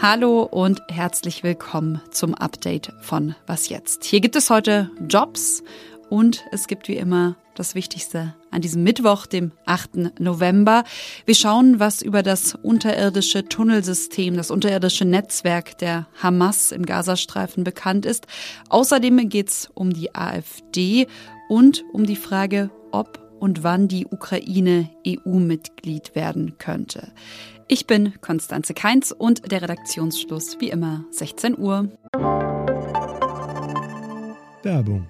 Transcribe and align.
Hallo 0.00 0.42
und 0.42 0.80
herzlich 0.88 1.42
willkommen 1.42 2.00
zum 2.10 2.34
Update 2.34 2.92
von 3.00 3.34
Was 3.46 3.68
jetzt. 3.68 4.04
Hier 4.04 4.20
gibt 4.20 4.36
es 4.36 4.48
heute 4.48 4.90
Jobs 5.08 5.62
und 6.08 6.44
es 6.52 6.66
gibt 6.66 6.88
wie 6.88 6.96
immer 6.96 7.36
das 7.54 7.74
Wichtigste 7.74 8.34
an 8.50 8.62
diesem 8.62 8.84
Mittwoch, 8.84 9.26
dem 9.26 9.52
8. 9.66 10.20
November. 10.20 10.84
Wir 11.26 11.34
schauen, 11.34 11.80
was 11.80 12.00
über 12.00 12.22
das 12.22 12.54
unterirdische 12.54 13.44
Tunnelsystem, 13.44 14.36
das 14.36 14.50
unterirdische 14.50 15.04
Netzwerk 15.04 15.76
der 15.78 16.06
Hamas 16.22 16.72
im 16.72 16.86
Gazastreifen 16.86 17.64
bekannt 17.64 18.06
ist. 18.06 18.26
Außerdem 18.68 19.28
geht 19.28 19.48
es 19.48 19.70
um 19.74 19.92
die 19.92 20.14
AfD 20.14 21.06
und 21.48 21.84
um 21.92 22.06
die 22.06 22.16
Frage, 22.16 22.70
ob 22.92 23.27
und 23.38 23.62
wann 23.62 23.88
die 23.88 24.06
Ukraine 24.06 24.90
EU-Mitglied 25.06 26.14
werden 26.14 26.56
könnte. 26.58 27.12
Ich 27.68 27.86
bin 27.86 28.14
Konstanze 28.20 28.74
Keins 28.74 29.12
und 29.12 29.50
der 29.52 29.62
Redaktionsschluss 29.62 30.56
wie 30.60 30.70
immer 30.70 31.04
16 31.10 31.58
Uhr. 31.58 31.88
Werbung. 34.62 35.06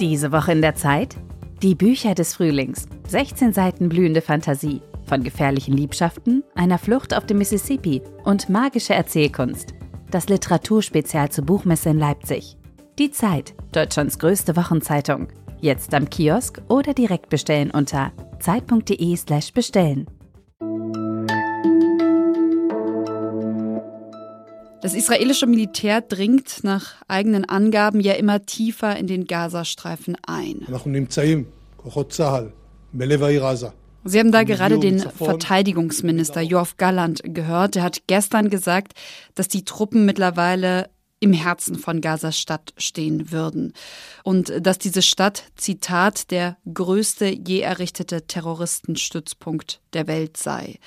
Diese 0.00 0.32
Woche 0.32 0.52
in 0.52 0.62
der 0.62 0.74
Zeit? 0.74 1.16
Die 1.62 1.74
Bücher 1.74 2.14
des 2.14 2.34
Frühlings. 2.34 2.86
16 3.08 3.52
Seiten 3.52 3.88
blühende 3.88 4.22
Fantasie. 4.22 4.80
Von 5.04 5.22
gefährlichen 5.22 5.76
Liebschaften, 5.76 6.42
einer 6.54 6.78
Flucht 6.78 7.14
auf 7.14 7.26
dem 7.26 7.38
Mississippi 7.38 8.00
und 8.24 8.48
magische 8.48 8.94
Erzählkunst. 8.94 9.74
Das 10.10 10.28
Literaturspezial 10.28 11.30
zur 11.30 11.44
Buchmesse 11.44 11.90
in 11.90 11.98
Leipzig. 11.98 12.56
Die 13.00 13.10
Zeit, 13.10 13.54
Deutschlands 13.72 14.18
größte 14.18 14.56
Wochenzeitung. 14.56 15.28
Jetzt 15.58 15.94
am 15.94 16.10
Kiosk 16.10 16.60
oder 16.68 16.92
direkt 16.92 17.30
bestellen 17.30 17.70
unter 17.70 18.12
zeit.de/slash 18.40 19.54
bestellen. 19.54 20.06
Das 24.82 24.92
israelische 24.92 25.46
Militär 25.46 26.02
dringt 26.02 26.62
nach 26.62 26.96
eigenen 27.08 27.46
Angaben 27.46 28.00
ja 28.00 28.12
immer 28.12 28.44
tiefer 28.44 28.94
in 28.98 29.06
den 29.06 29.24
Gazastreifen 29.24 30.18
ein. 30.26 30.66
Sie 34.04 34.18
haben 34.18 34.32
da 34.32 34.42
gerade 34.42 34.78
den 34.78 35.00
Verteidigungsminister 35.00 36.42
Joachim 36.42 36.74
Galland 36.76 37.22
gehört. 37.24 37.76
Der 37.76 37.82
hat 37.82 38.02
gestern 38.08 38.50
gesagt, 38.50 38.92
dass 39.34 39.48
die 39.48 39.64
Truppen 39.64 40.04
mittlerweile 40.04 40.90
im 41.20 41.34
Herzen 41.34 41.76
von 41.76 42.00
Gaza-Stadt 42.00 42.72
stehen 42.78 43.30
würden. 43.30 43.74
Und 44.24 44.52
dass 44.60 44.78
diese 44.78 45.02
Stadt, 45.02 45.44
Zitat, 45.56 46.30
der 46.30 46.56
größte 46.72 47.26
je 47.26 47.60
errichtete 47.60 48.26
Terroristenstützpunkt 48.26 49.80
der 49.92 50.06
Welt 50.06 50.36
sei. 50.38 50.78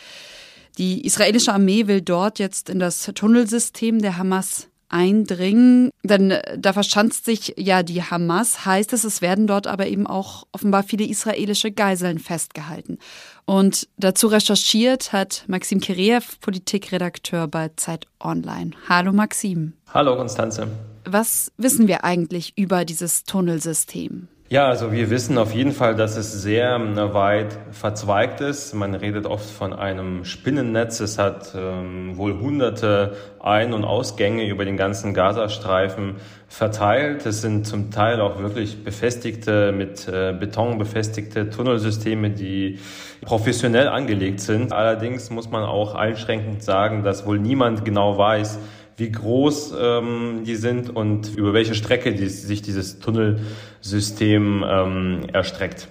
Die 0.80 1.06
israelische 1.06 1.53
Armee 1.53 1.86
will 1.86 2.02
dort 2.02 2.40
jetzt 2.40 2.70
in 2.70 2.80
das 2.80 3.03
Tunnelsystem 3.14 4.00
der 4.00 4.17
Hamas 4.17 4.70
eindringen, 4.94 5.89
denn 6.03 6.36
da 6.55 6.72
verschanzt 6.72 7.25
sich 7.25 7.55
ja 7.58 7.81
die 7.81 8.03
Hamas, 8.03 8.66
heißt 8.66 8.94
es, 8.94 9.03
es 9.03 9.22
werden 9.22 9.47
dort 9.47 9.66
aber 9.66 9.88
eben 9.88 10.05
auch 10.05 10.45
offenbar 10.52 10.83
viele 10.83 11.05
israelische 11.05 11.72
Geiseln 11.72 12.19
festgehalten. 12.19 13.00
Und 13.45 13.89
dazu 13.97 14.27
recherchiert 14.27 15.11
hat 15.11 15.44
Maxim 15.47 15.80
Kireev, 15.80 16.39
Politikredakteur 16.39 17.47
bei 17.47 17.72
Zeit 17.75 18.08
Online. 18.22 18.72
Hallo 18.88 19.11
Maxim. 19.11 19.73
Hallo 19.94 20.16
Konstanze. 20.16 20.67
Was 21.05 21.52
wissen 21.57 21.88
wir 21.88 22.03
eigentlich 22.03 22.53
über 22.55 22.85
dieses 22.85 23.23
Tunnelsystem? 23.23 24.28
Ja, 24.54 24.68
also 24.68 24.92
wir 24.92 25.09
wissen 25.09 25.40
auf 25.40 25.52
jeden 25.52 25.72
Fall, 25.72 25.96
dass 25.96 26.16
es 26.16 26.32
sehr 26.32 26.76
äh, 26.76 27.14
weit 27.16 27.58
verzweigt 27.72 28.40
ist. 28.40 28.76
Man 28.76 28.94
redet 28.94 29.26
oft 29.26 29.50
von 29.50 29.73
einem 29.73 30.26
Spinnennetz. 30.26 31.00
Es 31.00 31.18
hat 31.18 31.56
ähm, 31.58 32.18
wohl 32.18 32.40
hunderte 32.40 33.16
Ein- 33.40 33.74
und 33.74 33.84
Ausgänge 33.84 34.47
über 34.47 34.63
den 34.63 34.78
ganzen 34.78 35.16
Gazastreifen 35.16 36.18
verteilt. 36.47 37.25
Es 37.25 37.42
sind 37.42 37.66
zum 37.66 37.90
Teil 37.90 38.22
auch 38.22 38.38
wirklich 38.38 38.84
befestigte, 38.84 39.72
mit 39.72 40.08
äh, 40.08 40.36
Beton 40.40 40.78
befestigte 40.78 41.50
Tunnelsysteme, 41.50 42.30
die 42.30 42.78
professionell 43.22 43.88
angelegt 43.88 44.40
sind. 44.40 44.72
Allerdings 44.72 45.31
muss 45.31 45.50
man 45.50 45.63
auch 45.63 45.96
einschränkend 45.96 46.62
sagen, 46.62 47.02
dass 47.02 47.25
wohl 47.25 47.40
niemand 47.40 47.86
genau 47.86 48.19
weiß, 48.19 48.59
wie 48.98 49.12
groß 49.12 49.74
ähm, 49.78 50.44
die 50.46 50.56
sind 50.56 50.90
und 50.90 51.36
über 51.36 51.54
welche 51.54 51.76
Strecke 51.76 52.14
die, 52.14 52.28
sich 52.28 52.62
dieses 52.62 53.00
Tunnelsystem 53.00 54.64
ähm, 54.68 55.22
erstreckt. 55.31 55.88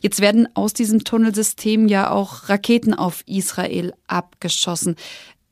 Jetzt 0.00 0.20
werden 0.20 0.48
aus 0.54 0.72
diesem 0.72 1.04
Tunnelsystem 1.04 1.88
ja 1.88 2.10
auch 2.10 2.48
Raketen 2.48 2.94
auf 2.94 3.22
Israel 3.26 3.92
abgeschossen. 4.06 4.96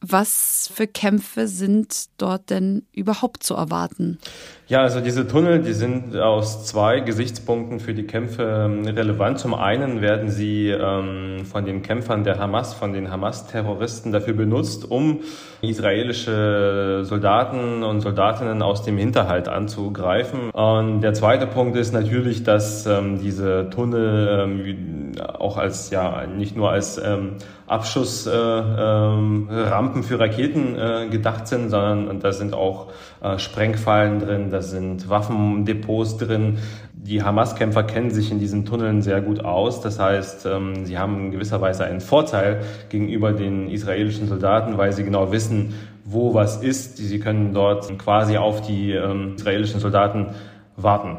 Was 0.01 0.71
für 0.75 0.89
Kämpfe 0.89 1.47
sind 1.47 2.07
dort 2.19 2.51
denn 2.51 2.87
überhaupt 2.93 3.45
zu 3.45 3.55
erwarten? 3.55 4.19
Ja, 4.69 4.83
also 4.83 5.00
diese 5.00 5.27
Tunnel, 5.27 5.61
die 5.61 5.73
sind 5.73 6.17
aus 6.17 6.65
zwei 6.67 7.00
Gesichtspunkten 7.00 7.81
für 7.81 7.95
die 7.95 8.05
Kämpfe 8.05 8.43
ähm, 8.67 8.87
relevant. 8.87 9.41
Zum 9.41 9.55
einen 9.55 10.00
werden 10.00 10.31
sie 10.31 10.69
ähm, 10.69 11.45
von 11.45 11.67
den 11.67 11.83
Kämpfern 11.83 12.23
der 12.23 12.39
Hamas, 12.39 12.72
von 12.72 12.93
den 12.93 13.11
Hamas-Terroristen 13.11 14.12
dafür 14.12 14.34
benutzt, 14.34 14.89
um 14.89 15.21
israelische 15.62 17.01
Soldaten 17.03 17.83
und 17.83 18.03
Soldatinnen 18.03 18.62
aus 18.62 18.84
dem 18.84 18.97
Hinterhalt 18.99 19.49
anzugreifen. 19.49 20.51
Und 20.51 21.01
der 21.01 21.15
zweite 21.15 21.49
Punkt 21.49 21.77
ist 21.77 21.93
natürlich, 21.93 22.45
dass 22.45 22.87
ähm, 22.87 23.21
diese 23.21 23.69
Tunnel 23.69 24.45
ähm, 24.45 25.12
auch 25.39 25.59
als, 25.59 25.91
ja, 25.91 26.25
nicht 26.27 26.56
nur 26.56 26.71
als 26.71 26.99
ähm, 26.99 27.33
Abschussrampen 27.67 29.49
äh, 29.51 29.99
ähm, 29.99 30.03
für 30.03 30.21
Raketen 30.21 30.77
äh, 30.77 31.09
gedacht 31.11 31.49
sind, 31.49 31.71
sondern 31.71 32.21
da 32.21 32.33
sind 32.33 32.55
auch 32.55 32.89
äh, 33.22 33.39
Sprengfallen 33.39 34.21
drin, 34.21 34.51
da 34.53 34.63
sind 34.63 35.09
Waffendepots 35.09 36.19
drin. 36.19 36.59
Die 36.93 37.23
Hamas-Kämpfer 37.23 37.83
kennen 37.85 38.11
sich 38.11 38.31
in 38.31 38.39
diesen 38.39 38.65
Tunneln 38.65 39.03
sehr 39.03 39.21
gut 39.21 39.45
aus. 39.45 39.81
Das 39.81 39.99
heißt, 39.99 40.47
ähm, 40.47 40.87
sie 40.87 40.99
haben 40.99 41.27
in 41.27 41.31
gewisser 41.33 41.61
Weise 41.61 41.85
einen 41.85 42.01
Vorteil 42.01 42.63
gegenüber 42.89 43.33
den 43.33 43.69
israelischen 43.69 44.29
Soldaten, 44.29 44.79
weil 44.79 44.93
sie 44.93 45.03
genau 45.03 45.33
wissen, 45.33 45.75
wo 46.05 46.35
was 46.35 46.63
ist. 46.63 46.99
Sie 46.99 47.19
können 47.19 47.53
dort 47.55 47.99
quasi 47.99 48.37
auf 48.37 48.61
die 48.61 48.93
ähm, 48.93 49.35
israelischen 49.37 49.81
Soldaten 49.81 50.35
warten. 50.77 51.19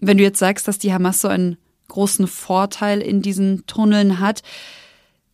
Wenn 0.00 0.16
du 0.16 0.24
jetzt 0.24 0.38
sagst, 0.38 0.66
dass 0.66 0.78
die 0.78 0.92
Hamas 0.92 1.20
so 1.20 1.28
einen 1.28 1.56
großen 1.88 2.26
Vorteil 2.26 3.00
in 3.00 3.22
diesen 3.22 3.66
Tunneln 3.66 4.20
hat, 4.20 4.42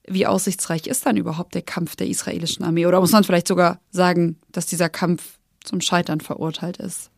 wie 0.06 0.26
aussichtsreich 0.26 0.86
ist 0.86 1.06
dann 1.06 1.16
überhaupt 1.16 1.54
der 1.54 1.62
Kampf 1.62 1.96
der 1.96 2.08
israelischen 2.08 2.64
Armee? 2.64 2.86
Oder 2.86 3.00
muss 3.00 3.12
man 3.12 3.24
vielleicht 3.24 3.48
sogar 3.48 3.80
sagen, 3.90 4.38
dass 4.50 4.66
dieser 4.66 4.88
Kampf 4.88 5.38
zum 5.62 5.80
Scheitern 5.80 6.20
verurteilt 6.20 6.78
ist? 6.78 7.10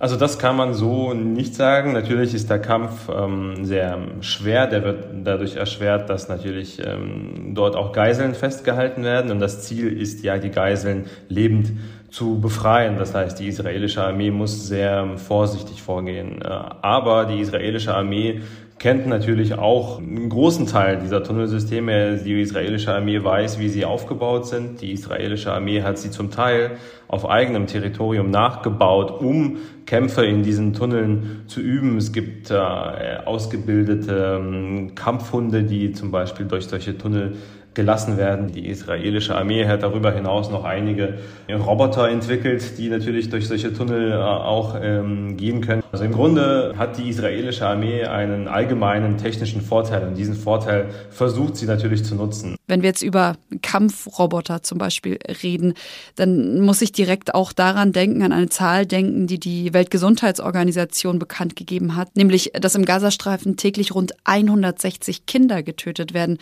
Also 0.00 0.16
das 0.16 0.38
kann 0.38 0.56
man 0.56 0.72
so 0.72 1.12
nicht 1.12 1.54
sagen. 1.54 1.92
Natürlich 1.92 2.32
ist 2.32 2.48
der 2.48 2.58
Kampf 2.58 3.10
ähm, 3.14 3.66
sehr 3.66 3.98
schwer. 4.22 4.66
Der 4.66 4.82
wird 4.82 5.04
dadurch 5.24 5.56
erschwert, 5.56 6.08
dass 6.08 6.26
natürlich 6.26 6.80
ähm, 6.82 7.52
dort 7.54 7.76
auch 7.76 7.92
Geiseln 7.92 8.34
festgehalten 8.34 9.04
werden. 9.04 9.30
Und 9.30 9.40
das 9.40 9.62
Ziel 9.62 9.92
ist 9.92 10.24
ja, 10.24 10.38
die 10.38 10.48
Geiseln 10.48 11.04
lebend 11.28 11.72
zu 12.10 12.40
befreien. 12.40 12.96
Das 12.96 13.14
heißt, 13.14 13.38
die 13.40 13.48
israelische 13.48 14.02
Armee 14.02 14.30
muss 14.30 14.66
sehr 14.66 15.18
vorsichtig 15.18 15.82
vorgehen. 15.82 16.40
Äh, 16.40 16.48
aber 16.48 17.26
die 17.26 17.38
israelische 17.38 17.94
Armee 17.94 18.40
kennt 18.80 19.06
natürlich 19.06 19.58
auch 19.58 19.98
einen 19.98 20.30
großen 20.30 20.66
Teil 20.66 20.96
dieser 20.96 21.22
Tunnelsysteme. 21.22 22.16
Die 22.16 22.40
israelische 22.40 22.94
Armee 22.94 23.22
weiß, 23.22 23.58
wie 23.58 23.68
sie 23.68 23.84
aufgebaut 23.84 24.46
sind. 24.46 24.80
Die 24.80 24.92
israelische 24.92 25.52
Armee 25.52 25.82
hat 25.82 25.98
sie 25.98 26.10
zum 26.10 26.30
Teil 26.30 26.78
auf 27.06 27.28
eigenem 27.28 27.66
Territorium 27.66 28.30
nachgebaut, 28.30 29.20
um 29.20 29.58
Kämpfe 29.84 30.24
in 30.24 30.42
diesen 30.42 30.72
Tunneln 30.72 31.42
zu 31.46 31.60
üben. 31.60 31.98
Es 31.98 32.10
gibt 32.10 32.50
äh, 32.50 32.54
ausgebildete 32.56 34.40
ähm, 34.40 34.94
Kampfhunde, 34.94 35.62
die 35.62 35.92
zum 35.92 36.10
Beispiel 36.10 36.46
durch 36.46 36.64
solche 36.64 36.96
Tunnel 36.96 37.34
gelassen 37.74 38.16
werden. 38.16 38.52
Die 38.52 38.68
israelische 38.68 39.36
Armee 39.36 39.66
hat 39.66 39.82
darüber 39.82 40.12
hinaus 40.12 40.50
noch 40.50 40.64
einige 40.64 41.18
Roboter 41.48 42.08
entwickelt, 42.08 42.78
die 42.78 42.88
natürlich 42.88 43.30
durch 43.30 43.46
solche 43.46 43.72
Tunnel 43.72 44.12
äh, 44.12 44.14
auch 44.14 44.76
ähm, 44.80 45.36
gehen 45.36 45.60
können. 45.60 45.82
Also 45.92 46.04
im 46.04 46.12
Grunde 46.12 46.74
hat 46.76 46.98
die 46.98 47.08
israelische 47.08 47.66
Armee 47.66 48.04
einen 48.04 48.48
allgemeinen 48.48 49.18
technischen 49.18 49.60
Vorteil 49.60 50.06
und 50.06 50.16
diesen 50.16 50.34
Vorteil 50.34 50.86
versucht 51.10 51.56
sie 51.56 51.66
natürlich 51.66 52.04
zu 52.04 52.14
nutzen. 52.14 52.56
Wenn 52.66 52.82
wir 52.82 52.88
jetzt 52.88 53.02
über 53.02 53.36
Kampfroboter 53.62 54.62
zum 54.62 54.78
Beispiel 54.78 55.18
reden, 55.42 55.74
dann 56.16 56.60
muss 56.60 56.82
ich 56.82 56.92
direkt 56.92 57.34
auch 57.34 57.52
daran 57.52 57.92
denken, 57.92 58.22
an 58.22 58.32
eine 58.32 58.48
Zahl 58.48 58.86
denken, 58.86 59.26
die 59.26 59.38
die 59.38 59.72
Weltgesundheitsorganisation 59.72 61.18
bekannt 61.18 61.56
gegeben 61.56 61.96
hat, 61.96 62.16
nämlich, 62.16 62.52
dass 62.60 62.74
im 62.74 62.84
Gazastreifen 62.84 63.56
täglich 63.56 63.94
rund 63.94 64.12
160 64.24 65.26
Kinder 65.26 65.62
getötet 65.62 66.14
werden. 66.14 66.38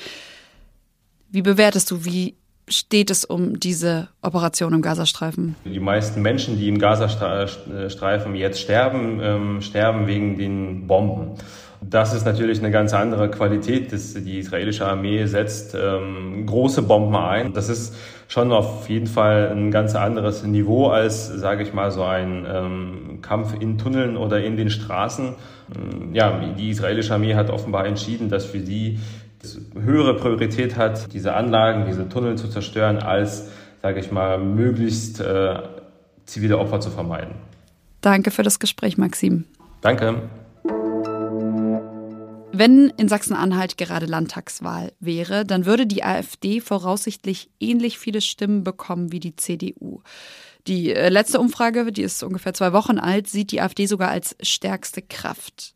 Wie 1.31 1.43
bewertest 1.43 1.91
du, 1.91 2.05
wie 2.07 2.37
steht 2.69 3.11
es 3.11 3.25
um 3.25 3.61
diese 3.61 4.09
Operation 4.23 4.73
im 4.73 4.83
Gazastreifen? 4.83 5.57
Die 5.65 5.81
meisten 5.81 6.23
Menschen, 6.23 6.59
die 6.59 6.69
im 6.69 6.79
Gazastreifen 6.79 8.35
jetzt 8.35 8.61
sterben, 8.61 9.21
ähm, 9.23 9.61
sterben 9.61 10.07
wegen 10.07 10.39
den 10.39 10.87
Bomben. 10.87 11.33
Das 11.81 12.13
ist 12.13 12.25
natürlich 12.25 12.59
eine 12.59 12.71
ganz 12.71 12.93
andere 12.93 13.31
Qualität. 13.31 13.93
Das, 13.93 14.15
die 14.15 14.39
israelische 14.39 14.87
Armee 14.87 15.27
setzt 15.27 15.75
ähm, 15.75 16.45
große 16.47 16.83
Bomben 16.83 17.15
ein. 17.15 17.53
Das 17.53 17.69
ist 17.69 17.95
schon 18.27 18.51
auf 18.51 18.89
jeden 18.89 19.07
Fall 19.07 19.51
ein 19.55 19.71
ganz 19.71 19.95
anderes 19.95 20.43
Niveau 20.43 20.89
als, 20.89 21.29
sage 21.29 21.63
ich 21.63 21.73
mal, 21.73 21.91
so 21.91 22.03
ein 22.03 22.47
ähm, 22.51 23.19
Kampf 23.23 23.55
in 23.59 23.79
Tunneln 23.79 24.17
oder 24.17 24.43
in 24.43 24.57
den 24.57 24.71
Straßen. 24.71 25.35
Ähm, 25.77 26.15
ja, 26.15 26.41
die 26.59 26.71
israelische 26.71 27.15
Armee 27.15 27.35
hat 27.35 27.49
offenbar 27.49 27.87
entschieden, 27.87 28.29
dass 28.29 28.45
für 28.45 28.61
sie 28.61 28.99
höhere 29.75 30.17
Priorität 30.17 30.77
hat, 30.77 31.13
diese 31.13 31.35
Anlagen, 31.35 31.87
diese 31.87 32.09
Tunnel 32.09 32.37
zu 32.37 32.49
zerstören, 32.49 32.99
als, 32.99 33.49
sage 33.83 34.01
ich 34.01 34.11
mal, 34.11 34.39
möglichst 34.39 35.21
äh, 35.21 35.63
zivile 36.25 36.59
Opfer 36.59 36.81
zu 36.81 36.91
vermeiden. 36.91 37.35
Danke 38.01 38.31
für 38.31 38.43
das 38.43 38.59
Gespräch, 38.59 38.99
Maxim. 38.99 39.45
Danke. 39.81 40.29
Wenn 42.53 42.93
in 42.97 43.09
Sachsen-Anhalt 43.09 43.77
gerade 43.77 44.07
Landtagswahl 44.07 44.93
wäre, 44.99 45.45
dann 45.45 45.65
würde 45.65 45.87
die 45.87 46.03
AfD 46.03 46.61
voraussichtlich 46.61 47.51
ähnlich 47.61 47.99
viele 47.99 48.21
Stimmen 48.21 48.65
bekommen 48.65 49.13
wie 49.13 49.21
die 49.21 49.37
CDU. 49.37 50.01
Die 50.67 50.93
äh, 50.93 51.09
letzte 51.09 51.41
Umfrage, 51.41 51.93
die 51.93 52.03
ist 52.03 52.23
ungefähr 52.23 52.55
zwei 52.55 52.73
Wochen 52.73 52.99
alt, 52.99 53.29
sieht 53.29 53.53
die 53.53 53.61
AfD 53.61 53.87
sogar 53.87 54.11
als 54.11 54.37
stärkste 54.43 55.03
Kraft. 55.03 55.75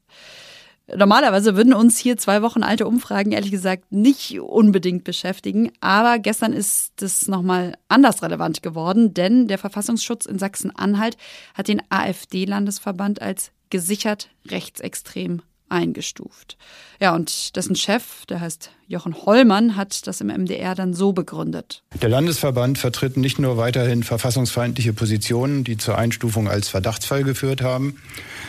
Normalerweise 0.94 1.56
würden 1.56 1.72
uns 1.72 1.98
hier 1.98 2.18
zwei 2.18 2.42
Wochen 2.42 2.62
alte 2.62 2.86
Umfragen 2.86 3.32
ehrlich 3.32 3.50
gesagt 3.50 3.90
nicht 3.90 4.38
unbedingt 4.40 5.04
beschäftigen, 5.04 5.72
aber 5.80 6.18
gestern 6.18 6.52
ist 6.52 7.00
es 7.00 7.28
nochmal 7.28 7.78
anders 7.88 8.22
relevant 8.22 8.62
geworden, 8.62 9.14
denn 9.14 9.48
der 9.48 9.58
Verfassungsschutz 9.58 10.26
in 10.26 10.38
Sachsen-Anhalt 10.38 11.16
hat 11.54 11.68
den 11.68 11.82
AfD-Landesverband 11.88 13.22
als 13.22 13.52
gesichert 13.70 14.28
rechtsextrem 14.48 15.40
eingestuft. 15.72 16.56
Ja, 17.00 17.14
und 17.14 17.56
dessen 17.56 17.74
Chef, 17.74 18.26
der 18.26 18.40
heißt 18.40 18.70
Jochen 18.86 19.16
Hollmann, 19.26 19.74
hat 19.74 20.06
das 20.06 20.20
im 20.20 20.28
MDR 20.28 20.74
dann 20.74 20.94
so 20.94 21.12
begründet. 21.12 21.82
Der 22.00 22.08
Landesverband 22.08 22.78
vertritt 22.78 23.16
nicht 23.16 23.38
nur 23.38 23.56
weiterhin 23.56 24.02
verfassungsfeindliche 24.02 24.92
Positionen, 24.92 25.64
die 25.64 25.78
zur 25.78 25.98
Einstufung 25.98 26.48
als 26.48 26.68
Verdachtsfall 26.68 27.24
geführt 27.24 27.62
haben, 27.62 27.96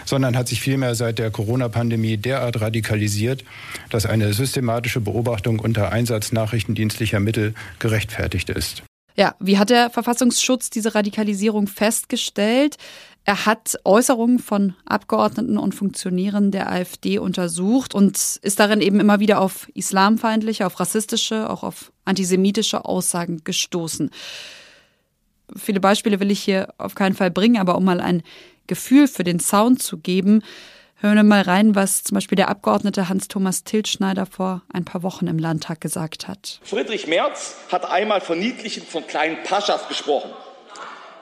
sondern 0.06 0.38
hat 0.38 0.48
sich 0.48 0.62
vielmehr 0.62 0.94
seit 0.94 1.18
der 1.18 1.31
Corona-Pandemie 1.31 2.18
derart 2.18 2.62
radikalisiert, 2.62 3.44
dass 3.90 4.06
eine 4.06 4.34
systematische 4.34 5.02
Beobachtung 5.02 5.60
unter 5.60 5.92
Einsatz 5.92 6.31
nachrichtendienstlicher 6.31 7.19
Mittel 7.19 7.56
gerechtfertigt 7.80 8.50
ist. 8.50 8.84
Ja, 9.16 9.36
wie 9.40 9.60
hat 9.60 9.69
der 9.69 9.90
Verfassungsschutz 9.92 10.72
diese 10.72 10.96
Radikalisierung 10.96 11.68
festgestellt? 11.68 12.78
Er 13.25 13.46
hat 13.46 13.80
Äußerungen 13.86 14.40
von 14.40 14.75
Abgeordneten 14.86 15.58
und 15.58 15.74
Funktionären 15.74 16.52
der 16.52 16.70
AfD 16.70 17.20
untersucht 17.20 17.96
und 17.96 18.18
ist 18.18 18.60
darin 18.60 18.81
eben 18.81 19.00
immer 19.00 19.22
wieder 19.22 19.40
auf 19.40 19.70
islamfeindliche, 19.74 20.66
auf 20.66 20.80
rassistische, 20.80 21.50
auch 21.50 21.64
auf 21.64 21.94
antisemitische 22.04 22.84
Aussagen 22.84 23.44
gestoßen. 23.46 24.12
Viele 25.56 25.80
Beispiele 25.80 26.20
will 26.20 26.31
ich 26.31 26.42
hier 26.42 26.74
auf 26.78 26.96
keinen 26.96 27.16
Fall 27.16 27.31
bringen, 27.31 27.58
aber 27.58 27.78
um 27.78 27.86
mal 27.86 28.02
ein 28.02 28.24
Gefühl 28.68 29.08
für 29.08 29.24
den 29.24 29.40
Sound 29.40 29.81
zu 29.81 29.98
geben, 30.00 30.42
hören 30.96 31.16
wir 31.16 31.24
mal 31.24 31.42
rein, 31.42 31.76
was 31.76 32.04
zum 32.04 32.16
Beispiel 32.16 32.36
der 32.36 32.50
Abgeordnete 32.50 33.08
Hans-Thomas 33.08 33.64
Tilschneider 33.64 34.26
vor 34.26 34.64
ein 34.72 34.84
paar 34.84 35.04
Wochen 35.04 35.28
im 35.28 35.38
Landtag 35.38 35.80
gesagt 35.80 36.28
hat. 36.28 36.60
Friedrich 36.64 37.08
Merz 37.08 37.56
hat 37.72 37.90
einmal 37.90 38.19
verniedlichend 38.19 38.88
von 38.88 39.06
kleinen 39.08 39.44
Paschas 39.44 39.88
gesprochen. 39.88 40.31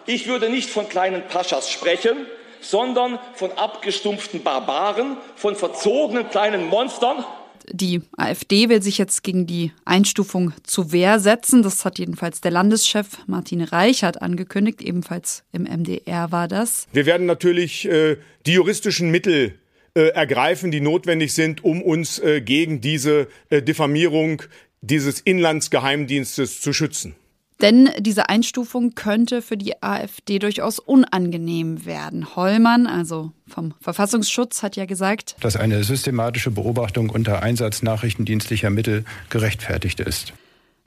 Ich 0.06 0.28
würde 0.28 0.50
nicht 0.50 0.70
von 0.70 0.90
kleinen 0.90 1.28
Paschas 1.28 1.70
sprechen, 1.70 2.26
sondern 2.62 3.20
von 3.36 3.52
abgestumpften 3.52 4.44
Barbaren, 4.44 5.18
von 5.36 5.56
verzogenen 5.56 6.30
kleinen 6.30 6.68
Monstern. 6.68 7.26
Die 7.70 8.02
AfD 8.18 8.70
will 8.70 8.82
sich 8.82 8.98
jetzt 8.98 9.24
gegen 9.24 9.46
die 9.46 9.72
Einstufung 9.86 10.54
zu 10.64 10.92
Wehr 10.92 11.20
setzen. 11.20 11.64
Das 11.64 11.86
hat 11.86 12.00
jedenfalls 12.00 12.42
der 12.42 12.52
Landeschef 12.52 13.08
Martin 13.28 13.62
Reichert 13.62 14.22
angekündigt. 14.22 14.82
Ebenfalls 14.82 15.44
im 15.52 15.64
MDR 15.64 16.32
war 16.32 16.48
das. 16.48 16.88
Wir 16.92 17.06
werden 17.06 17.28
natürlich 17.28 17.88
äh, 17.88 18.18
die 18.46 18.54
juristischen 18.54 19.12
Mittel 19.12 19.60
äh, 19.94 20.08
ergreifen, 20.10 20.72
die 20.72 20.82
notwendig 20.82 21.34
sind, 21.34 21.64
um 21.64 21.82
uns 21.82 22.20
äh, 22.20 22.42
gegen 22.42 22.82
diese 22.82 23.28
äh, 23.50 23.62
Diffamierung 23.62 24.42
dieses 24.82 25.20
Inlandsgeheimdienstes 25.20 26.62
zu 26.62 26.74
schützen. 26.74 27.16
Denn 27.62 27.90
diese 28.00 28.28
Einstufung 28.30 28.96
könnte 28.96 29.42
für 29.42 29.58
die 29.58 29.82
AfD 29.84 30.40
durchaus 30.40 30.80
unangenehm 30.80 31.86
werden. 31.86 32.36
Hollmann, 32.36 32.88
also 32.88 33.32
vom 33.48 33.74
Verfassungsschutz, 33.80 34.64
hat 34.64 34.76
ja 34.76 34.86
gesagt, 34.86 35.36
dass 35.42 35.56
eine 35.56 35.84
systematische 35.84 36.52
Beobachtung 36.52 37.10
unter 37.10 37.44
Einsatz 37.44 37.84
nachrichtendienstlicher 37.84 38.72
Mittel 38.72 39.06
gerechtfertigt 39.30 40.00
ist. 40.00 40.34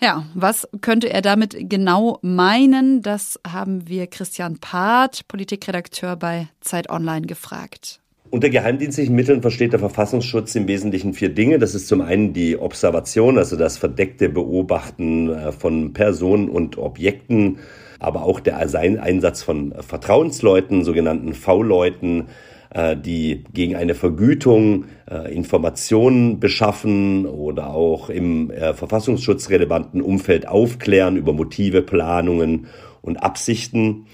Ja, 0.01 0.27
was 0.35 0.69
könnte 0.81 1.09
er 1.09 1.23
damit 1.23 1.57
genau 1.71 2.19
meinen? 2.23 3.03
Das 3.03 3.39
haben 3.47 3.89
wir 3.89 4.09
Christian 4.09 4.59
Part, 4.59 5.29
Politikredakteur 5.29 6.17
bei 6.17 6.49
Zeit 6.61 6.91
Online, 6.91 7.27
gefragt. 7.27 8.01
Unter 8.31 8.49
geheimdienstlichen 8.49 9.15
Mitteln 9.15 9.43
versteht 9.43 9.73
der 9.73 9.81
Verfassungsschutz 9.81 10.55
im 10.55 10.67
Wesentlichen 10.67 11.13
vier 11.13 11.29
Dinge. 11.29 11.59
Das 11.59 11.75
ist 11.75 11.87
zum 11.87 12.01
einen 12.01 12.33
die 12.33 12.57
Observation, 12.57 13.39
also 13.39 13.57
das 13.57 13.77
verdeckte 13.77 14.29
Beobachten 14.29 15.29
äh, 15.29 15.53
von 15.53 15.93
Personen 15.93 16.49
und 16.49 16.79
Objekten, 16.79 17.59
aber 18.01 18.25
auch 18.25 18.41
der 18.41 18.57
Einsatz 18.59 19.43
von 19.43 19.75
Vertrauensleuten, 19.79 20.85
sogenannten 20.85 21.35
V-Leuten, 21.35 22.29
äh, 22.71 22.97
die 22.97 23.45
gegen 23.53 23.77
eine 23.77 23.95
Vergütung 23.95 24.87
äh, 25.09 25.33
Informationen 25.33 26.41
beschaffen 26.41 27.27
oder 27.27 27.75
auch 27.75 28.09
im 28.09 28.51
verfassungsschutzrelevanten 28.51 30.01
Umfeld 30.01 30.49
aufklären 30.49 31.17
über 31.17 31.35
Motive, 31.35 31.83
Planungen 31.83 32.67
und 33.01 33.19
Absichten. 33.19 34.07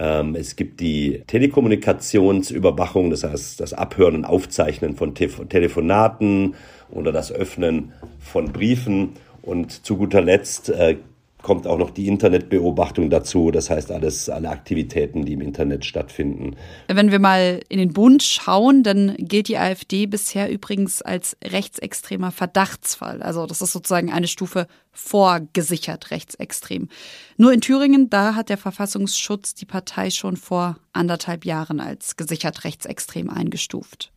Ähm, 0.00 0.36
es 0.36 0.54
gibt 0.54 0.78
die 0.78 1.24
Telekommunikationsüberwachung, 1.26 3.10
das 3.10 3.24
heißt 3.24 3.58
das 3.58 3.74
Abhören 3.74 4.14
und 4.14 4.24
Aufzeichnen 4.24 4.94
von 4.94 5.16
Te 5.16 5.28
Telefonaten 5.48 6.54
oder 6.90 7.10
das 7.10 7.32
Öffnen 7.32 7.92
von 8.20 8.52
Briefen. 8.52 9.14
Und 9.42 9.84
zu 9.84 9.96
guter 9.96 10.20
Letzt 10.20 10.68
äh, 10.68 10.98
kommt 11.42 11.66
auch 11.66 11.78
noch 11.78 11.90
die 11.90 12.08
Internetbeobachtung 12.08 13.10
dazu, 13.10 13.50
das 13.50 13.70
heißt 13.70 13.92
alles, 13.92 14.28
alle 14.28 14.50
Aktivitäten, 14.50 15.24
die 15.24 15.34
im 15.34 15.40
Internet 15.40 15.84
stattfinden. 15.84 16.56
Wenn 16.88 17.10
wir 17.10 17.20
mal 17.20 17.60
in 17.68 17.78
den 17.78 17.92
Bund 17.92 18.22
schauen, 18.22 18.82
dann 18.82 19.14
gilt 19.18 19.48
die 19.48 19.56
AfD 19.56 20.06
bisher 20.06 20.50
übrigens 20.50 21.00
als 21.00 21.36
rechtsextremer 21.44 22.32
Verdachtsfall. 22.32 23.22
Also 23.22 23.46
das 23.46 23.62
ist 23.62 23.72
sozusagen 23.72 24.12
eine 24.12 24.26
Stufe 24.26 24.66
vorgesichert 24.92 26.10
rechtsextrem. 26.10 26.88
Nur 27.36 27.52
in 27.52 27.60
Thüringen, 27.60 28.10
da 28.10 28.34
hat 28.34 28.48
der 28.48 28.58
Verfassungsschutz 28.58 29.54
die 29.54 29.66
Partei 29.66 30.10
schon 30.10 30.36
vor 30.36 30.78
anderthalb 30.92 31.44
Jahren 31.44 31.80
als 31.80 32.16
gesichert 32.16 32.64
rechtsextrem 32.64 33.30
eingestuft. 33.30 34.12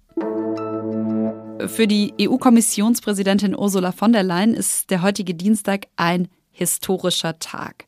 Für 1.67 1.85
die 1.85 2.13
EU-Kommissionspräsidentin 2.19 3.55
Ursula 3.55 3.91
von 3.91 4.11
der 4.11 4.23
Leyen 4.23 4.55
ist 4.55 4.89
der 4.89 5.03
heutige 5.03 5.35
Dienstag 5.35 5.85
ein 5.95 6.27
historischer 6.51 7.39
Tag. 7.39 7.85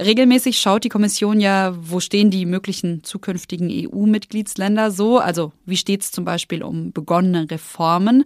Regelmäßig 0.00 0.60
schaut 0.60 0.84
die 0.84 0.90
Kommission 0.90 1.40
ja, 1.40 1.74
wo 1.76 1.98
stehen 1.98 2.30
die 2.30 2.46
möglichen 2.46 3.02
zukünftigen 3.02 3.68
EU-Mitgliedsländer 3.68 4.92
so, 4.92 5.18
also 5.18 5.52
wie 5.66 5.76
steht 5.76 6.02
es 6.02 6.12
zum 6.12 6.24
Beispiel 6.24 6.62
um 6.62 6.92
begonnene 6.92 7.50
Reformen. 7.50 8.24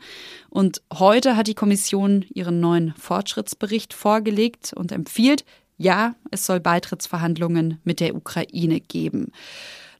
Und 0.50 0.82
heute 0.92 1.34
hat 1.34 1.46
die 1.46 1.54
Kommission 1.54 2.26
ihren 2.34 2.60
neuen 2.60 2.92
Fortschrittsbericht 2.98 3.94
vorgelegt 3.94 4.74
und 4.74 4.92
empfiehlt, 4.92 5.46
ja, 5.78 6.14
es 6.30 6.44
soll 6.44 6.60
Beitrittsverhandlungen 6.60 7.80
mit 7.84 8.00
der 8.00 8.14
Ukraine 8.14 8.80
geben. 8.80 9.32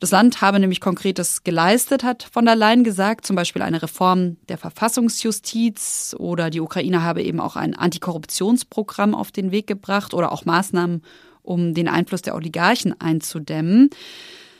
Das 0.03 0.11
Land 0.11 0.41
habe 0.41 0.59
nämlich 0.59 0.81
Konkretes 0.81 1.45
geleistet, 1.45 2.03
hat 2.03 2.25
von 2.25 2.45
der 2.45 2.57
Leyen 2.57 2.83
gesagt, 2.83 3.25
zum 3.25 3.37
Beispiel 3.37 3.63
eine 3.63 3.85
Reform 3.85 4.37
der 4.49 4.59
Verfassungsjustiz 4.59 6.17
oder 6.19 6.51
die 6.51 6.61
Ukraine 6.61 7.05
habe 7.05 7.23
eben 7.23 7.39
auch 7.39 7.55
ein 7.55 7.77
Antikorruptionsprogramm 7.77 9.15
auf 9.15 9.31
den 9.31 9.53
Weg 9.53 9.69
gebracht 9.69 10.13
oder 10.13 10.33
auch 10.33 10.45
Maßnahmen, 10.45 11.03
um 11.43 11.73
den 11.73 11.87
Einfluss 11.87 12.21
der 12.21 12.35
Oligarchen 12.35 13.01
einzudämmen. 13.01 13.91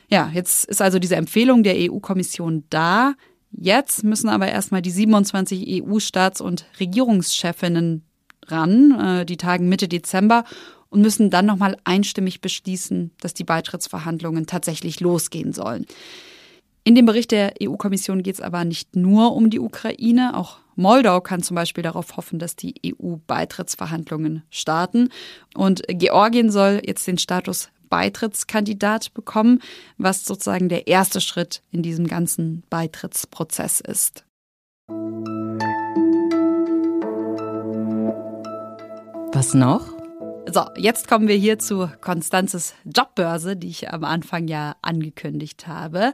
Ja, 0.07 0.31
jetzt 0.33 0.67
ist 0.67 0.81
also 0.81 1.01
diese 1.01 1.17
Empfehlung 1.17 1.65
der 1.65 1.75
EU-Kommission 1.77 2.63
da. 2.71 3.15
Jetzt 3.51 4.05
müssen 4.05 4.29
aber 4.29 4.47
erstmal 4.47 4.81
die 4.81 4.93
27 4.93 5.83
EU-Staats- 5.83 6.41
und 6.41 6.67
Regierungschefinnen 6.79 8.05
ran, 8.47 9.01
äh, 9.01 9.27
die 9.27 9.39
tagen 9.39 9.69
Mitte 9.69 9.89
Dezember 9.89 10.45
und 10.93 11.01
müssen 11.01 11.31
dann 11.31 11.47
nochmal 11.47 11.77
einstimmig 11.85 12.43
beschließen, 12.43 13.13
dass 13.21 13.33
die 13.33 13.45
Beitrittsverhandlungen 13.45 14.47
tatsächlich 14.47 15.01
losgehen 15.01 15.55
sollen. 15.55 15.87
In 16.85 16.95
dem 16.95 17.07
Bericht 17.07 17.31
der 17.31 17.55
EU-Kommission 17.63 18.23
geht 18.23 18.35
es 18.35 18.41
aber 18.41 18.65
nicht 18.65 18.95
nur 18.95 19.35
um 19.35 19.49
die 19.49 19.61
Ukraine. 19.61 20.37
Auch 20.37 20.59
Moldau 20.77 21.21
kann 21.23 21.43
zum 21.43 21.55
Beispiel 21.55 21.83
darauf 21.83 22.17
hoffen, 22.17 22.39
dass 22.39 22.57
die 22.57 22.75
EU-Beitrittsverhandlungen 22.85 24.43
starten. 24.51 25.09
Und 25.55 25.83
Georgien 25.89 26.51
soll 26.51 26.83
jetzt 26.85 27.07
den 27.07 27.19
Status 27.19 27.71
Beitrittskandidat 27.89 29.15
bekommen, 29.15 29.61
was 29.97 30.27
sozusagen 30.27 30.69
der 30.69 30.89
erste 30.89 31.23
Schritt 31.23 31.63
in 31.71 31.83
diesem 31.83 32.07
ganzen 32.07 32.65
Beitrittsprozess 32.69 33.81
ist. 33.81 34.25
Was 39.35 39.55
noch? 39.55 39.92
So, 40.51 40.67
jetzt 40.77 41.09
kommen 41.09 41.29
wir 41.29 41.37
hier 41.37 41.59
zu 41.59 41.89
Konstanzes 42.01 42.75
Jobbörse, 42.85 43.57
die 43.57 43.69
ich 43.69 43.91
am 43.91 44.05
Anfang 44.05 44.49
ja 44.49 44.77
angekündigt 44.83 45.67
habe. 45.67 46.13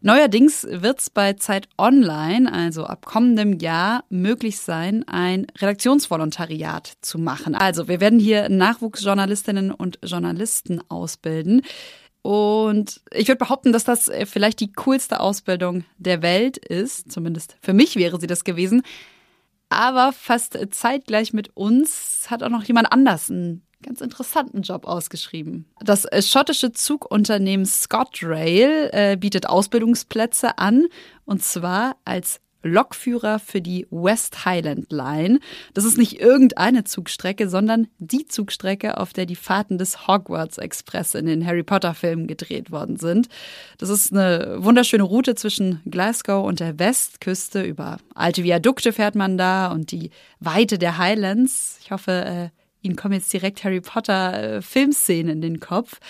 Neuerdings 0.00 0.66
wird 0.68 1.00
es 1.00 1.10
bei 1.10 1.34
Zeit 1.34 1.68
Online, 1.76 2.52
also 2.52 2.84
ab 2.84 3.04
kommendem 3.04 3.58
Jahr, 3.58 4.04
möglich 4.08 4.58
sein, 4.58 5.06
ein 5.06 5.46
Redaktionsvolontariat 5.58 6.92
zu 7.02 7.18
machen. 7.18 7.54
Also 7.54 7.88
wir 7.88 8.00
werden 8.00 8.18
hier 8.18 8.48
Nachwuchsjournalistinnen 8.48 9.70
und 9.70 9.98
Journalisten 10.02 10.80
ausbilden. 10.88 11.62
Und 12.22 13.00
ich 13.12 13.28
würde 13.28 13.38
behaupten, 13.38 13.72
dass 13.72 13.84
das 13.84 14.10
vielleicht 14.24 14.60
die 14.60 14.72
coolste 14.72 15.20
Ausbildung 15.20 15.84
der 15.98 16.22
Welt 16.22 16.58
ist. 16.58 17.12
Zumindest 17.12 17.56
für 17.60 17.74
mich 17.74 17.96
wäre 17.96 18.18
sie 18.18 18.26
das 18.26 18.44
gewesen. 18.44 18.82
Aber 19.68 20.12
fast 20.12 20.58
zeitgleich 20.70 21.32
mit 21.32 21.56
uns 21.56 22.30
hat 22.30 22.42
auch 22.42 22.48
noch 22.48 22.64
jemand 22.64 22.90
anders 22.92 23.30
einen 23.30 23.62
ganz 23.82 24.00
interessanten 24.00 24.62
Job 24.62 24.86
ausgeschrieben. 24.86 25.66
Das 25.80 26.04
äh, 26.04 26.22
schottische 26.22 26.72
Zugunternehmen 26.72 27.66
ScotRail 27.66 28.90
äh, 28.92 29.16
bietet 29.16 29.48
Ausbildungsplätze 29.48 30.58
an 30.58 30.86
und 31.24 31.42
zwar 31.42 31.96
als 32.04 32.40
Lokführer 32.62 33.38
für 33.38 33.60
die 33.60 33.86
West 33.90 34.44
Highland 34.44 34.90
Line. 34.90 35.40
Das 35.74 35.84
ist 35.84 35.98
nicht 35.98 36.20
irgendeine 36.20 36.84
Zugstrecke, 36.84 37.48
sondern 37.48 37.88
die 37.98 38.26
Zugstrecke, 38.26 38.98
auf 38.98 39.12
der 39.12 39.26
die 39.26 39.36
Fahrten 39.36 39.78
des 39.78 40.06
Hogwarts 40.06 40.58
Express 40.58 41.14
in 41.14 41.26
den 41.26 41.46
Harry 41.46 41.62
Potter 41.62 41.94
Filmen 41.94 42.26
gedreht 42.26 42.70
worden 42.70 42.96
sind. 42.96 43.28
Das 43.78 43.88
ist 43.88 44.12
eine 44.12 44.56
wunderschöne 44.58 45.02
Route 45.04 45.34
zwischen 45.34 45.80
Glasgow 45.86 46.44
und 46.46 46.60
der 46.60 46.78
Westküste. 46.78 47.62
Über 47.62 47.98
alte 48.14 48.42
Viadukte 48.42 48.92
fährt 48.92 49.14
man 49.14 49.38
da 49.38 49.70
und 49.70 49.92
die 49.92 50.10
Weite 50.40 50.78
der 50.78 50.98
Highlands. 50.98 51.78
Ich 51.82 51.90
hoffe, 51.90 52.24
äh, 52.24 52.48
Ihnen 52.80 52.96
kommen 52.96 53.14
jetzt 53.14 53.32
direkt 53.32 53.64
Harry 53.64 53.80
Potter 53.80 54.56
äh, 54.56 54.62
Filmszenen 54.62 55.28
in 55.30 55.40
den 55.40 55.60
Kopf. 55.60 56.00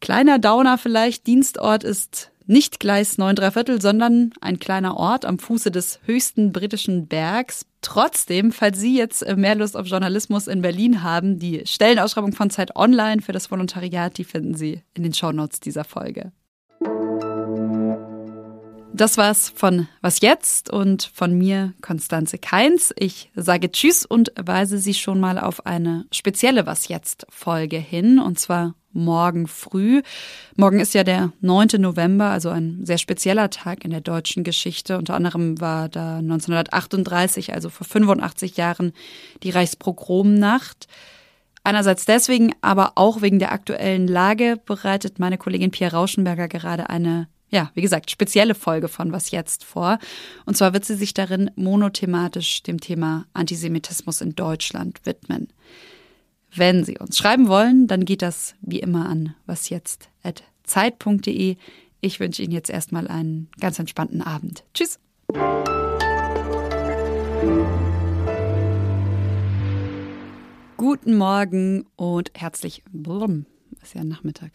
Kleiner 0.00 0.40
Downer 0.40 0.78
vielleicht, 0.78 1.28
Dienstort 1.28 1.84
ist 1.84 2.31
nicht 2.46 2.80
Gleis 2.80 3.18
9 3.18 3.36
Viertel, 3.52 3.80
sondern 3.80 4.32
ein 4.40 4.58
kleiner 4.58 4.96
Ort 4.96 5.24
am 5.24 5.38
Fuße 5.38 5.70
des 5.70 6.00
höchsten 6.04 6.52
britischen 6.52 7.06
Bergs. 7.06 7.66
Trotzdem, 7.80 8.52
falls 8.52 8.78
Sie 8.78 8.96
jetzt 8.96 9.22
äh, 9.22 9.36
mehr 9.36 9.54
Lust 9.54 9.76
auf 9.76 9.86
Journalismus 9.86 10.46
in 10.46 10.62
Berlin 10.62 11.02
haben, 11.02 11.38
die 11.38 11.62
Stellenausschreibung 11.64 12.32
von 12.32 12.50
Zeit 12.50 12.76
Online 12.76 13.22
für 13.22 13.32
das 13.32 13.50
Volontariat, 13.50 14.16
die 14.18 14.24
finden 14.24 14.54
Sie 14.54 14.82
in 14.94 15.02
den 15.02 15.14
Shownotes 15.14 15.60
dieser 15.60 15.84
Folge. 15.84 16.32
Das 18.94 19.16
war's 19.16 19.50
von 19.54 19.88
Was 20.02 20.20
jetzt 20.20 20.70
und 20.70 21.10
von 21.14 21.36
mir, 21.36 21.72
Konstanze 21.80 22.36
Keins. 22.36 22.92
Ich 22.96 23.30
sage 23.34 23.72
Tschüss 23.72 24.04
und 24.04 24.32
weise 24.38 24.76
Sie 24.76 24.92
schon 24.92 25.18
mal 25.18 25.38
auf 25.38 25.64
eine 25.64 26.04
spezielle 26.12 26.66
Was 26.66 26.88
jetzt 26.88 27.26
Folge 27.30 27.78
hin 27.78 28.18
und 28.18 28.38
zwar 28.38 28.74
morgen 28.92 29.46
früh. 29.46 30.02
Morgen 30.56 30.80
ist 30.80 30.94
ja 30.94 31.04
der 31.04 31.32
9. 31.40 31.68
November, 31.78 32.26
also 32.26 32.50
ein 32.50 32.84
sehr 32.84 32.98
spezieller 32.98 33.50
Tag 33.50 33.84
in 33.84 33.90
der 33.90 34.00
deutschen 34.00 34.44
Geschichte. 34.44 34.98
Unter 34.98 35.14
anderem 35.14 35.60
war 35.60 35.88
da 35.88 36.18
1938, 36.18 37.52
also 37.52 37.68
vor 37.68 37.86
85 37.86 38.56
Jahren, 38.56 38.92
die 39.42 39.50
Reichspogromnacht. 39.50 40.88
Einerseits 41.64 42.04
deswegen, 42.04 42.52
aber 42.60 42.92
auch 42.96 43.22
wegen 43.22 43.38
der 43.38 43.52
aktuellen 43.52 44.08
Lage 44.08 44.58
bereitet 44.66 45.18
meine 45.18 45.38
Kollegin 45.38 45.70
Pia 45.70 45.88
Rauschenberger 45.88 46.48
gerade 46.48 46.90
eine 46.90 47.28
ja, 47.52 47.70
wie 47.74 47.82
gesagt, 47.82 48.10
spezielle 48.10 48.54
Folge 48.54 48.88
von 48.88 49.12
Was 49.12 49.30
jetzt 49.30 49.62
vor. 49.62 49.98
Und 50.46 50.56
zwar 50.56 50.72
wird 50.72 50.86
sie 50.86 50.96
sich 50.96 51.12
darin 51.12 51.50
monothematisch 51.54 52.62
dem 52.62 52.80
Thema 52.80 53.26
Antisemitismus 53.34 54.22
in 54.22 54.34
Deutschland 54.34 55.00
widmen. 55.04 55.48
Wenn 56.54 56.84
Sie 56.84 56.98
uns 56.98 57.16
schreiben 57.16 57.48
wollen, 57.48 57.86
dann 57.86 58.04
geht 58.04 58.20
das 58.20 58.54
wie 58.60 58.80
immer 58.80 59.08
an 59.08 59.34
wasjetzt.zeit.de. 59.46 61.56
Ich 62.02 62.20
wünsche 62.20 62.42
Ihnen 62.42 62.52
jetzt 62.52 62.68
erstmal 62.68 63.08
einen 63.08 63.48
ganz 63.58 63.78
entspannten 63.78 64.20
Abend. 64.20 64.62
Tschüss. 64.74 65.00
Guten 70.76 71.16
Morgen 71.16 71.86
und 71.96 72.30
herzlich, 72.34 72.82
blum, 72.90 73.46
ist 73.80 73.94
ja 73.94 74.04
Nachmittag. 74.04 74.52